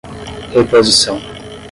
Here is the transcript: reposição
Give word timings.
reposição 0.55 1.21